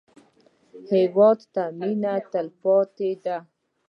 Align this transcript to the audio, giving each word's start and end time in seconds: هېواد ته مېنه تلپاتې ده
هېواد 0.91 1.39
ته 1.53 1.63
مېنه 1.79 2.13
تلپاتې 2.31 3.11
ده 3.23 3.37